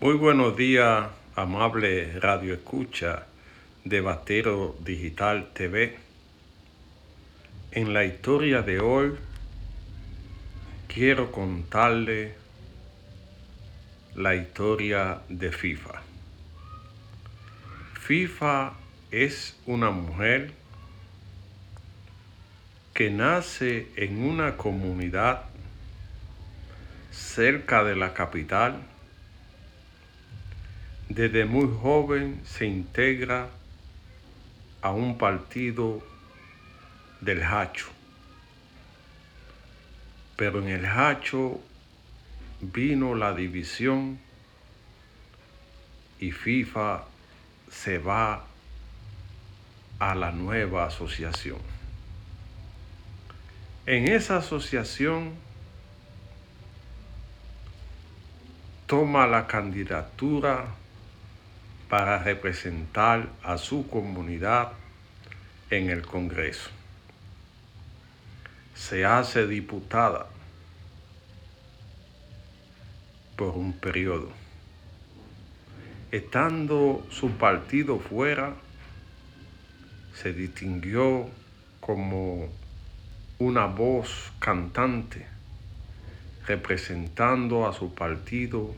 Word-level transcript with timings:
Muy 0.00 0.14
buenos 0.14 0.56
días, 0.56 1.08
amable 1.34 2.20
Radio 2.20 2.54
Escucha 2.54 3.26
de 3.82 4.00
Batero 4.00 4.76
Digital 4.78 5.50
TV. 5.52 5.98
En 7.72 7.92
la 7.92 8.04
historia 8.04 8.62
de 8.62 8.78
hoy 8.78 9.16
quiero 10.86 11.32
contarle 11.32 12.36
la 14.14 14.36
historia 14.36 15.18
de 15.28 15.50
FIFA. 15.50 16.00
FIFA 18.00 18.74
es 19.10 19.58
una 19.66 19.90
mujer 19.90 20.52
que 22.94 23.10
nace 23.10 23.88
en 23.96 24.22
una 24.22 24.56
comunidad 24.56 25.42
cerca 27.10 27.82
de 27.82 27.96
la 27.96 28.14
capital 28.14 28.80
desde 31.08 31.46
muy 31.46 31.68
joven 31.80 32.40
se 32.44 32.66
integra 32.66 33.48
a 34.82 34.90
un 34.90 35.16
partido 35.16 36.02
del 37.20 37.42
Hacho. 37.42 37.86
Pero 40.36 40.60
en 40.60 40.68
el 40.68 40.86
Hacho 40.86 41.60
vino 42.60 43.14
la 43.14 43.34
división 43.34 44.18
y 46.20 46.30
FIFA 46.30 47.04
se 47.70 47.98
va 47.98 48.44
a 49.98 50.14
la 50.14 50.30
nueva 50.30 50.86
asociación. 50.86 51.58
En 53.86 54.08
esa 54.08 54.36
asociación 54.36 55.32
toma 58.86 59.26
la 59.26 59.46
candidatura 59.46 60.66
para 61.88 62.22
representar 62.22 63.28
a 63.42 63.58
su 63.58 63.88
comunidad 63.88 64.72
en 65.70 65.90
el 65.90 66.02
Congreso. 66.06 66.70
Se 68.74 69.04
hace 69.04 69.46
diputada 69.46 70.26
por 73.36 73.56
un 73.56 73.72
periodo. 73.72 74.30
Estando 76.10 77.06
su 77.10 77.30
partido 77.32 77.98
fuera, 77.98 78.54
se 80.14 80.32
distinguió 80.32 81.28
como 81.80 82.48
una 83.38 83.66
voz 83.66 84.32
cantante 84.38 85.26
representando 86.46 87.68
a 87.68 87.72
su 87.74 87.94
partido 87.94 88.74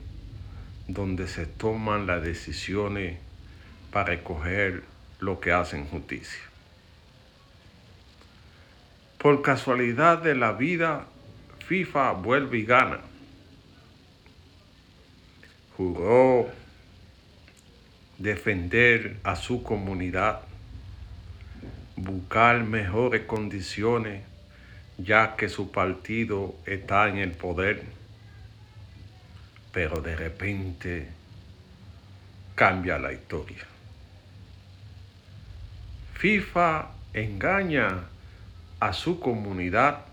donde 0.92 1.28
se 1.28 1.46
toman 1.46 2.06
las 2.06 2.22
decisiones 2.22 3.18
para 3.92 4.14
escoger 4.14 4.82
lo 5.20 5.40
que 5.40 5.52
hacen 5.52 5.86
justicia. 5.86 6.40
Por 9.18 9.42
casualidad 9.42 10.18
de 10.18 10.34
la 10.34 10.52
vida, 10.52 11.06
FIFA 11.66 12.12
vuelve 12.12 12.58
y 12.58 12.64
gana. 12.64 13.00
Juró 15.76 16.48
defender 18.18 19.18
a 19.22 19.36
su 19.36 19.62
comunidad, 19.62 20.40
buscar 21.96 22.64
mejores 22.64 23.22
condiciones, 23.26 24.24
ya 24.98 25.36
que 25.36 25.48
su 25.48 25.70
partido 25.70 26.54
está 26.66 27.08
en 27.08 27.18
el 27.18 27.32
poder 27.32 27.99
pero 29.72 30.00
de 30.00 30.16
repente 30.16 31.08
cambia 32.54 32.98
la 32.98 33.12
historia. 33.12 33.64
FIFA 36.14 36.90
engaña 37.14 38.04
a 38.78 38.92
su 38.92 39.20
comunidad, 39.20 40.04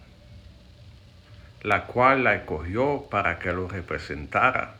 la 1.64 1.86
cual 1.86 2.24
la 2.24 2.36
escogió 2.36 3.08
para 3.10 3.40
que 3.40 3.52
lo 3.52 3.68
representara, 3.68 4.76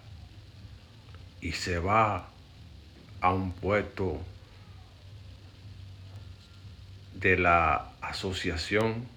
y 1.42 1.52
se 1.52 1.80
va 1.80 2.30
a 3.22 3.34
un 3.34 3.52
puesto 3.52 4.22
de 7.16 7.38
la 7.38 7.90
asociación 8.02 9.08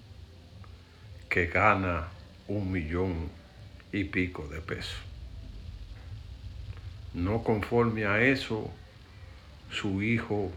que 1.29 1.45
gana 1.47 2.07
un 2.47 2.71
millón 2.71 3.29
y 3.93 4.03
pico 4.05 4.47
de 4.47 4.59
pesos. 4.59 5.10
No 7.13 7.43
conforme 7.43 8.05
a 8.05 8.21
eso, 8.21 8.71
su 9.69 10.01
hijo 10.01 10.51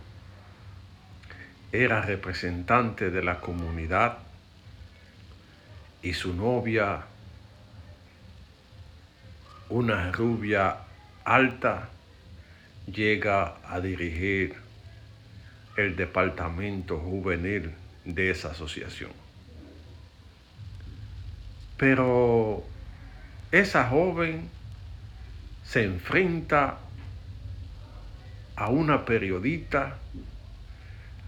era 1.72 2.02
representante 2.02 3.10
de 3.10 3.22
la 3.22 3.40
comunidad 3.40 4.18
y 6.02 6.12
su 6.12 6.34
novia, 6.34 7.02
una 9.68 10.12
rubia 10.12 10.76
alta, 11.24 11.88
llega 12.86 13.56
a 13.66 13.80
dirigir 13.80 14.54
el 15.76 15.96
departamento 15.96 16.98
juvenil 16.98 17.72
de 18.04 18.30
esa 18.30 18.50
asociación. 18.50 19.10
Pero 21.76 22.62
esa 23.50 23.88
joven 23.88 24.48
se 25.64 25.82
enfrenta 25.84 26.78
a 28.56 28.68
una 28.68 29.04
periodista, 29.04 29.98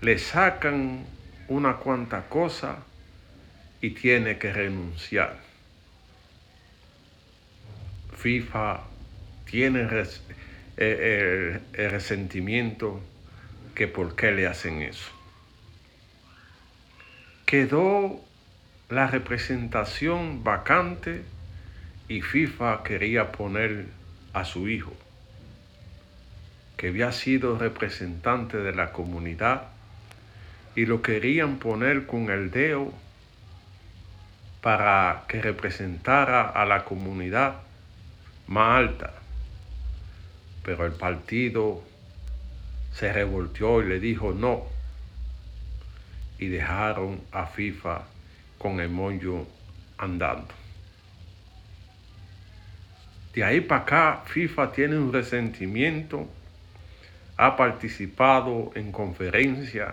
le 0.00 0.18
sacan 0.18 1.04
una 1.48 1.76
cuanta 1.76 2.28
cosa 2.28 2.78
y 3.80 3.90
tiene 3.90 4.38
que 4.38 4.52
renunciar. 4.52 5.38
FIFA 8.16 8.80
tiene 9.44 9.88
eh, 10.76 11.60
el, 11.72 11.90
resentimiento 11.90 13.00
que 13.74 13.86
por 13.88 14.16
qué 14.16 14.32
le 14.32 14.46
hacen 14.46 14.82
eso. 14.82 15.10
Quedó 17.44 18.20
la 18.88 19.06
representación 19.06 20.42
vacante 20.42 21.22
y 22.08 22.22
FIFA 22.22 22.82
quería 22.82 23.32
poner 23.32 23.86
a 24.36 24.44
su 24.44 24.68
hijo, 24.68 24.92
que 26.76 26.88
había 26.88 27.10
sido 27.10 27.58
representante 27.58 28.58
de 28.58 28.74
la 28.74 28.92
comunidad 28.92 29.62
y 30.74 30.84
lo 30.84 31.00
querían 31.00 31.56
poner 31.56 32.06
con 32.06 32.28
el 32.28 32.50
dedo 32.50 32.92
para 34.60 35.24
que 35.26 35.40
representara 35.40 36.42
a 36.42 36.66
la 36.66 36.84
comunidad 36.84 37.62
más 38.46 38.76
alta. 38.76 39.14
Pero 40.62 40.84
el 40.84 40.92
partido 40.92 41.82
se 42.92 43.10
revolteó 43.14 43.80
y 43.80 43.86
le 43.86 44.00
dijo 44.00 44.32
no. 44.32 44.64
Y 46.38 46.48
dejaron 46.48 47.22
a 47.32 47.46
FIFA 47.46 48.02
con 48.58 48.80
el 48.80 48.90
mollo 48.90 49.46
andando. 49.96 50.65
De 53.36 53.44
ahí 53.44 53.60
para 53.60 53.82
acá, 53.82 54.22
FIFA 54.24 54.72
tiene 54.72 54.96
un 54.96 55.12
resentimiento, 55.12 56.26
ha 57.36 57.54
participado 57.54 58.72
en 58.74 58.90
conferencias 58.92 59.92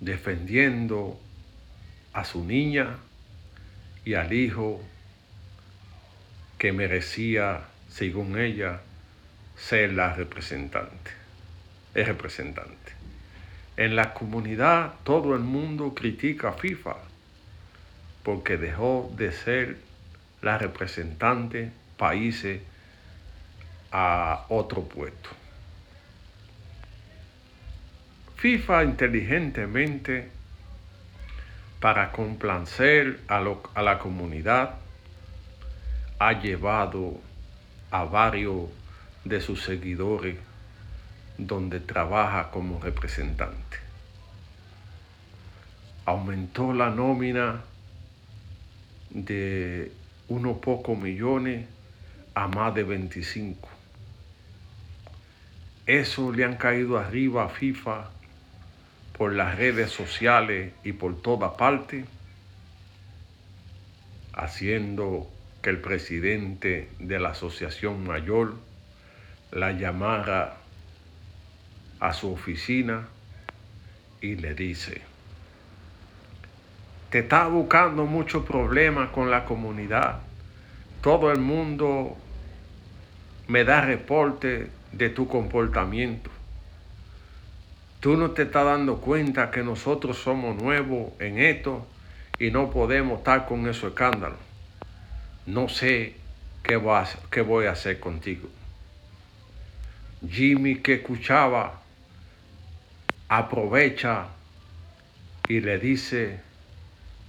defendiendo 0.00 1.20
a 2.14 2.24
su 2.24 2.46
niña 2.46 2.96
y 4.06 4.14
al 4.14 4.32
hijo 4.32 4.80
que 6.56 6.72
merecía, 6.72 7.60
según 7.90 8.38
ella, 8.38 8.80
ser 9.58 9.92
la 9.92 10.14
representante, 10.14 11.10
el 11.92 12.06
representante. 12.06 12.92
En 13.76 13.96
la 13.96 14.14
comunidad 14.14 14.94
todo 15.04 15.34
el 15.34 15.42
mundo 15.42 15.92
critica 15.94 16.48
a 16.48 16.52
FIFA 16.54 16.96
porque 18.22 18.56
dejó 18.56 19.12
de 19.14 19.32
ser 19.32 19.89
la 20.42 20.58
representante 20.58 21.70
países 21.96 22.60
a 23.92 24.46
otro 24.48 24.82
puesto. 24.82 25.28
FIFA 28.36 28.84
inteligentemente, 28.84 30.30
para 31.78 32.12
complacer 32.12 33.20
a, 33.28 33.44
a 33.74 33.82
la 33.82 33.98
comunidad, 33.98 34.76
ha 36.18 36.32
llevado 36.40 37.20
a 37.90 38.04
varios 38.04 38.68
de 39.24 39.40
sus 39.40 39.62
seguidores 39.62 40.36
donde 41.36 41.80
trabaja 41.80 42.50
como 42.50 42.80
representante. 42.80 43.78
Aumentó 46.06 46.72
la 46.72 46.90
nómina 46.90 47.62
de 49.10 49.92
unos 50.30 50.58
pocos 50.58 50.96
millones 50.96 51.66
a 52.34 52.46
más 52.46 52.74
de 52.74 52.84
25. 52.84 53.68
Eso 55.86 56.32
le 56.32 56.44
han 56.44 56.56
caído 56.56 56.98
arriba 56.98 57.44
a 57.44 57.48
FIFA 57.48 58.08
por 59.18 59.32
las 59.34 59.58
redes 59.58 59.90
sociales 59.90 60.72
y 60.84 60.92
por 60.92 61.20
toda 61.20 61.56
parte, 61.56 62.04
haciendo 64.32 65.28
que 65.62 65.70
el 65.70 65.80
presidente 65.80 66.88
de 67.00 67.18
la 67.18 67.30
asociación 67.30 68.06
mayor 68.06 68.54
la 69.50 69.72
llamara 69.72 70.58
a 71.98 72.14
su 72.14 72.32
oficina 72.32 73.08
y 74.20 74.36
le 74.36 74.54
dice, 74.54 75.02
te 77.10 77.20
está 77.20 77.48
buscando 77.48 78.06
muchos 78.06 78.44
problemas 78.44 79.10
con 79.10 79.30
la 79.30 79.44
comunidad. 79.44 80.20
Todo 81.00 81.32
el 81.32 81.40
mundo 81.40 82.16
me 83.48 83.64
da 83.64 83.80
reporte 83.80 84.70
de 84.92 85.10
tu 85.10 85.26
comportamiento. 85.26 86.30
Tú 87.98 88.16
no 88.16 88.30
te 88.30 88.42
estás 88.42 88.64
dando 88.64 88.98
cuenta 88.98 89.50
que 89.50 89.62
nosotros 89.62 90.18
somos 90.18 90.56
nuevos 90.62 91.12
en 91.18 91.38
esto 91.38 91.86
y 92.38 92.50
no 92.50 92.70
podemos 92.70 93.18
estar 93.18 93.46
con 93.46 93.68
ese 93.68 93.88
escándalo. 93.88 94.36
No 95.46 95.68
sé 95.68 96.14
qué 96.62 96.76
a, 96.76 97.08
qué 97.30 97.40
voy 97.42 97.66
a 97.66 97.72
hacer 97.72 97.98
contigo. 97.98 98.48
Jimmy 100.28 100.76
que 100.76 100.94
escuchaba 100.94 101.80
aprovecha 103.28 104.26
y 105.48 105.60
le 105.60 105.78
dice, 105.78 106.40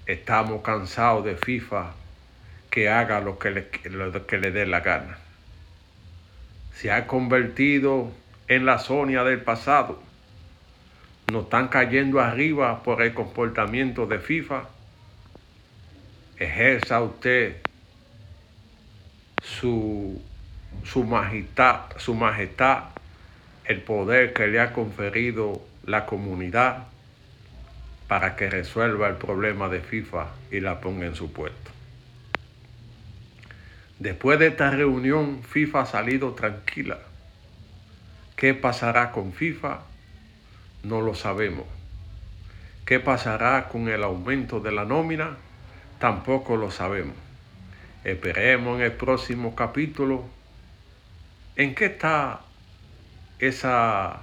estamos 0.06 0.62
cansados 0.62 1.25
de 1.25 1.36
FIFA, 1.36 1.94
que 2.69 2.89
haga 2.89 3.19
lo 3.19 3.38
que 3.38 3.51
le, 3.51 3.68
que 3.68 4.38
le 4.38 4.51
dé 4.51 4.65
la 4.65 4.80
gana. 4.80 5.18
Se 6.74 6.92
ha 6.92 7.06
convertido 7.06 8.12
en 8.48 8.65
la 8.65 8.80
Sonia 8.80 9.24
del 9.24 9.42
pasado. 9.42 10.01
Nos 11.31 11.44
están 11.44 11.68
cayendo 11.68 12.19
arriba 12.19 12.81
por 12.83 13.01
el 13.01 13.13
comportamiento 13.13 14.07
de 14.07 14.19
FIFA. 14.19 14.63
Ejerza 16.38 17.01
usted 17.01 17.57
su, 19.44 20.21
su 20.83 21.03
majestad, 21.03 21.81
su 21.98 22.15
majestad, 22.15 22.86
el 23.65 23.81
poder 23.81 24.33
que 24.33 24.48
le 24.48 24.59
ha 24.59 24.74
conferido 24.74 25.62
la 25.86 26.06
comunidad 26.06 26.88
para 28.12 28.36
que 28.36 28.50
resuelva 28.50 29.08
el 29.08 29.16
problema 29.16 29.69
de 29.69 29.80
FIFA 29.80 30.28
y 30.52 30.60
la 30.60 30.81
ponga 30.81 31.06
en 31.06 31.16
su 31.16 31.31
puesto. 31.31 31.72
Después 34.00 34.38
de 34.38 34.48
esta 34.48 34.69
reunión, 34.69 35.42
FIFA 35.44 35.80
ha 35.80 35.86
salido 35.86 36.34
tranquila. 36.34 37.00
¿Qué 38.36 38.54
pasará 38.54 39.13
con 39.13 39.31
FIFA? 39.31 39.80
No 40.84 41.00
lo 41.00 41.16
sabemos. 41.16 41.63
¿Qué 42.84 43.00
pasará 43.00 43.69
con 43.69 43.88
el 43.88 44.04
aumento 44.04 44.60
de 44.60 44.74
la 44.74 44.84
nómina? 44.84 45.38
Tampoco 45.98 46.58
lo 46.58 46.69
sabemos. 46.69 47.16
Esperemos 48.04 48.80
en 48.80 48.88
el 48.88 48.92
próximo 48.92 49.56
capítulo. 49.56 50.25
¿En 51.56 51.75
qué 51.75 51.86
está 51.86 52.42
esa 53.40 54.19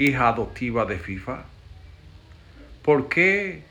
hija 0.00 0.26
adoptiva 0.26 0.86
de 0.86 0.98
FIFA? 0.98 1.44
¿Por 2.86 3.08
qué 3.08 3.64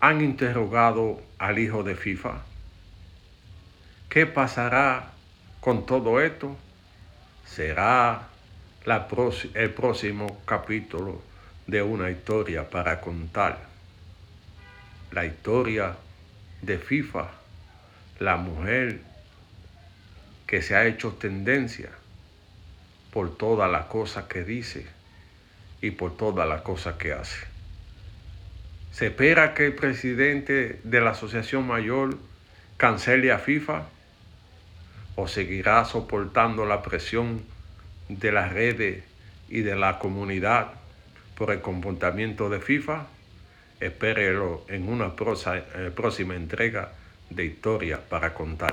han 0.00 0.20
interrogado 0.20 1.22
al 1.38 1.60
hijo 1.60 1.84
de 1.84 1.94
FIFA? 1.94 2.42
¿Qué 4.08 4.26
pasará 4.26 5.12
con 5.60 5.86
todo 5.86 6.20
esto? 6.20 6.56
Será 7.46 8.26
el 8.84 9.70
próximo 9.70 10.42
capítulo 10.44 11.22
de 11.68 11.82
una 11.82 12.10
historia 12.10 12.68
para 12.68 13.00
contar. 13.00 13.60
La 15.12 15.24
historia 15.24 15.94
de 16.62 16.78
FIFA, 16.78 17.28
la 18.18 18.36
mujer 18.36 19.02
que 20.48 20.62
se 20.62 20.74
ha 20.74 20.84
hecho 20.84 21.12
tendencia 21.12 21.90
por 23.12 23.36
todas 23.36 23.70
las 23.70 23.84
cosas 23.84 24.24
que 24.24 24.42
dice 24.42 24.84
y 25.80 25.92
por 25.92 26.16
todas 26.16 26.48
las 26.48 26.62
cosas 26.62 26.96
que 26.96 27.12
hace. 27.12 27.53
Se 28.94 29.08
espera 29.08 29.54
que 29.54 29.66
el 29.66 29.74
presidente 29.74 30.78
de 30.84 31.00
la 31.00 31.10
Asociación 31.10 31.66
Mayor 31.66 32.16
cancele 32.76 33.32
a 33.32 33.40
FIFA 33.40 33.86
o 35.16 35.26
seguirá 35.26 35.84
soportando 35.84 36.64
la 36.64 36.80
presión 36.80 37.42
de 38.08 38.30
las 38.30 38.52
redes 38.52 39.02
y 39.48 39.62
de 39.62 39.74
la 39.74 39.98
comunidad 39.98 40.68
por 41.36 41.50
el 41.50 41.60
comportamiento 41.60 42.48
de 42.48 42.60
FIFA. 42.60 43.06
Espérelo 43.80 44.64
en 44.68 44.88
una 44.88 45.06
eh, 45.16 45.90
próxima 45.92 46.36
entrega 46.36 46.92
de 47.30 47.46
historia 47.46 47.98
para 48.00 48.32
contar. 48.32 48.70